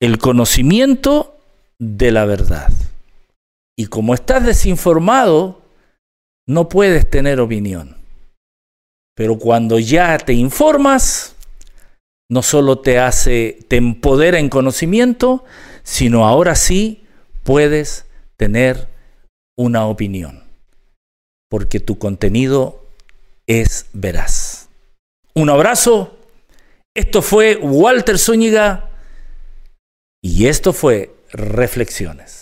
el 0.00 0.18
conocimiento 0.18 1.38
de 1.78 2.10
la 2.10 2.24
verdad. 2.24 2.72
Y 3.78 3.86
como 3.86 4.14
estás 4.14 4.44
desinformado, 4.44 5.61
no 6.52 6.68
puedes 6.68 7.08
tener 7.08 7.40
opinión. 7.40 7.96
Pero 9.14 9.38
cuando 9.38 9.78
ya 9.78 10.18
te 10.18 10.32
informas, 10.32 11.34
no 12.30 12.42
solo 12.42 12.78
te 12.80 12.98
hace, 12.98 13.58
te 13.68 13.76
empodera 13.76 14.38
en 14.38 14.48
conocimiento, 14.48 15.44
sino 15.82 16.26
ahora 16.26 16.54
sí 16.54 17.04
puedes 17.42 18.06
tener 18.36 18.88
una 19.56 19.86
opinión. 19.86 20.44
Porque 21.50 21.80
tu 21.80 21.98
contenido 21.98 22.86
es 23.46 23.86
veraz. 23.92 24.68
Un 25.34 25.50
abrazo. 25.50 26.16
Esto 26.94 27.22
fue 27.22 27.56
Walter 27.56 28.18
Zúñiga 28.18 28.90
y 30.22 30.46
esto 30.46 30.72
fue 30.72 31.14
Reflexiones. 31.32 32.41